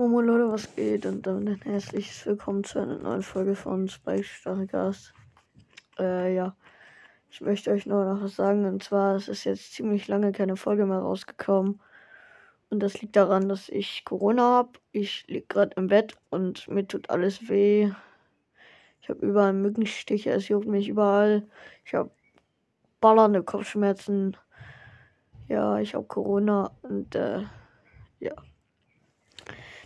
Momo 0.00 0.20
Leute, 0.20 0.48
was 0.48 0.76
geht? 0.76 1.06
Und 1.06 1.26
damit 1.26 1.66
ein 1.66 1.72
herzliches 1.72 2.24
Willkommen 2.24 2.62
zu 2.62 2.78
einer 2.78 2.98
neuen 2.98 3.22
Folge 3.22 3.56
von 3.56 3.88
Spike 3.88 4.22
Stargast. 4.22 5.12
Äh, 5.98 6.36
ja. 6.36 6.54
Ich 7.32 7.40
möchte 7.40 7.72
euch 7.72 7.84
nur 7.84 8.04
noch 8.04 8.22
was 8.22 8.36
sagen. 8.36 8.64
Und 8.64 8.80
zwar, 8.80 9.16
es 9.16 9.26
ist 9.26 9.42
jetzt 9.42 9.72
ziemlich 9.72 10.06
lange 10.06 10.30
keine 10.30 10.54
Folge 10.54 10.86
mehr 10.86 11.00
rausgekommen. 11.00 11.80
Und 12.70 12.78
das 12.80 13.02
liegt 13.02 13.16
daran, 13.16 13.48
dass 13.48 13.68
ich 13.68 14.04
Corona 14.04 14.42
habe. 14.42 14.78
Ich 14.92 15.26
liege 15.26 15.46
gerade 15.48 15.74
im 15.74 15.88
Bett 15.88 16.16
und 16.30 16.68
mir 16.68 16.86
tut 16.86 17.10
alles 17.10 17.48
weh. 17.48 17.90
Ich 19.02 19.08
habe 19.08 19.26
überall 19.26 19.52
Mückenstiche, 19.52 20.30
es 20.30 20.46
juckt 20.46 20.68
mich 20.68 20.88
überall. 20.88 21.42
Ich 21.84 21.94
habe 21.94 22.12
ballernde 23.00 23.42
Kopfschmerzen. 23.42 24.36
Ja, 25.48 25.80
ich 25.80 25.96
habe 25.96 26.06
Corona 26.06 26.70
und 26.82 27.16
äh, 27.16 27.42
ja. 28.20 28.36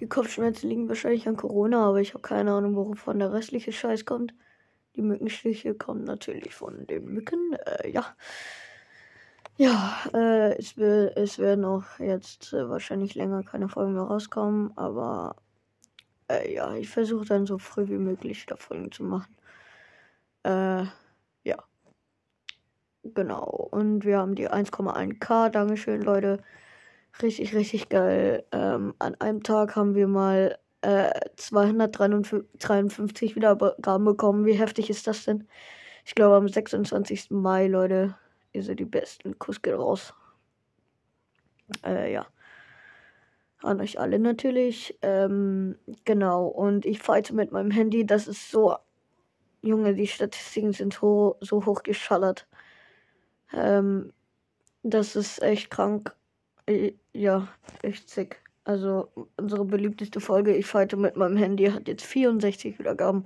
Die 0.00 0.08
Kopfschmerzen 0.08 0.68
liegen 0.68 0.88
wahrscheinlich 0.88 1.26
an 1.28 1.36
Corona, 1.36 1.88
aber 1.88 2.00
ich 2.00 2.14
habe 2.14 2.22
keine 2.22 2.52
Ahnung, 2.52 2.74
wovon 2.76 3.18
der 3.18 3.32
restliche 3.32 3.72
Scheiß 3.72 4.04
kommt. 4.04 4.34
Die 4.96 5.02
Mückenstiche 5.02 5.74
kommen 5.74 6.04
natürlich 6.04 6.54
von 6.54 6.86
den 6.86 7.04
Mücken. 7.06 7.54
Äh, 7.66 7.90
ja. 7.90 8.14
Ja, 9.56 9.96
äh, 10.12 10.56
es, 10.58 10.76
will, 10.76 11.12
es 11.14 11.38
werden 11.38 11.64
auch 11.64 11.84
jetzt 12.00 12.52
äh, 12.52 12.68
wahrscheinlich 12.68 13.14
länger 13.14 13.44
keine 13.44 13.68
Folgen 13.68 13.94
mehr 13.94 14.02
rauskommen, 14.02 14.76
aber 14.76 15.36
äh, 16.28 16.52
ja, 16.54 16.74
ich 16.74 16.88
versuche 16.88 17.24
dann 17.26 17.46
so 17.46 17.58
früh 17.58 17.88
wie 17.88 17.98
möglich 17.98 18.46
da 18.46 18.56
Folgen 18.56 18.90
zu 18.90 19.04
machen. 19.04 19.36
Äh, 20.44 20.84
ja. 21.44 21.64
Genau. 23.04 23.68
Und 23.70 24.04
wir 24.04 24.18
haben 24.18 24.34
die 24.34 24.50
1,1k. 24.50 25.50
Dankeschön, 25.50 26.02
Leute. 26.02 26.42
Richtig, 27.22 27.54
richtig 27.54 27.88
geil. 27.88 28.44
Ähm, 28.52 28.94
an 28.98 29.14
einem 29.20 29.42
Tag 29.42 29.76
haben 29.76 29.94
wir 29.94 30.08
mal 30.08 30.58
äh, 30.82 31.10
253 31.36 33.36
Wiedergaben 33.36 34.04
bekommen. 34.04 34.44
Wie 34.44 34.54
heftig 34.54 34.90
ist 34.90 35.06
das 35.06 35.24
denn? 35.24 35.46
Ich 36.04 36.14
glaube 36.14 36.36
am 36.36 36.48
26. 36.48 37.30
Mai, 37.30 37.68
Leute. 37.68 38.16
Ihr 38.52 38.62
seid 38.62 38.80
die 38.80 38.84
Besten. 38.84 39.38
Kuss 39.38 39.62
geht 39.62 39.74
raus. 39.74 40.12
Äh, 41.84 42.12
ja. 42.12 42.26
An 43.62 43.80
euch 43.80 43.98
alle 43.98 44.18
natürlich. 44.18 44.98
Ähm, 45.02 45.76
genau. 46.04 46.46
Und 46.46 46.84
ich 46.84 47.00
fighte 47.00 47.34
mit 47.34 47.52
meinem 47.52 47.70
Handy. 47.70 48.04
Das 48.06 48.28
ist 48.28 48.50
so. 48.50 48.76
Junge, 49.62 49.94
die 49.94 50.06
Statistiken 50.06 50.72
sind 50.72 50.94
so, 50.94 51.36
so 51.40 51.64
hoch 51.64 51.82
geschallert. 51.84 52.46
Ähm, 53.52 54.12
das 54.82 55.16
ist 55.16 55.42
echt 55.42 55.70
krank. 55.70 56.14
Ja, 57.12 57.48
echt 57.82 58.08
sick. 58.08 58.40
Also, 58.64 59.10
unsere 59.36 59.64
beliebteste 59.64 60.20
Folge, 60.20 60.54
ich 60.56 60.66
fighte 60.66 60.96
mit 60.96 61.16
meinem 61.16 61.36
Handy, 61.36 61.66
hat 61.66 61.86
jetzt 61.88 62.04
64 62.06 62.78
Wiedergaben. 62.78 63.24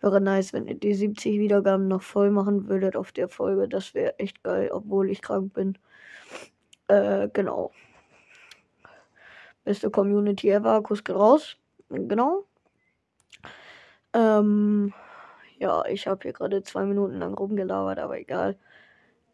Wäre 0.00 0.20
nice, 0.20 0.52
wenn 0.52 0.66
ihr 0.66 0.74
die 0.74 0.94
70 0.94 1.38
Wiedergaben 1.38 1.88
noch 1.88 2.02
voll 2.02 2.30
machen 2.30 2.68
würdet 2.68 2.96
auf 2.96 3.12
der 3.12 3.28
Folge. 3.28 3.68
Das 3.68 3.94
wäre 3.94 4.18
echt 4.18 4.42
geil, 4.42 4.70
obwohl 4.72 5.10
ich 5.10 5.22
krank 5.22 5.54
bin. 5.54 5.78
Äh, 6.88 7.28
genau. 7.32 7.72
Beste 9.64 9.90
Community 9.90 10.50
ever. 10.50 10.82
Kuss 10.82 11.02
geht 11.04 11.16
raus. 11.16 11.56
Genau. 11.88 12.44
Ähm, 14.12 14.92
ja, 15.58 15.84
ich 15.86 16.06
habe 16.06 16.22
hier 16.22 16.32
gerade 16.32 16.62
zwei 16.62 16.84
Minuten 16.84 17.18
lang 17.18 17.34
rumgelabert, 17.34 17.98
aber 17.98 18.18
egal. 18.18 18.58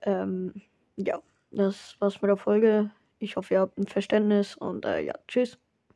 Ähm, 0.02 0.54
ja, 0.96 1.20
das 1.50 1.96
war's 2.00 2.20
mit 2.22 2.28
der 2.28 2.36
Folge. 2.36 2.90
Ich 3.22 3.36
hoffe, 3.36 3.54
ihr 3.54 3.60
habt 3.60 3.78
ein 3.78 3.86
Verständnis 3.86 4.56
und 4.56 4.84
äh, 4.84 5.00
ja, 5.00 5.14
tschüss. 5.28 5.56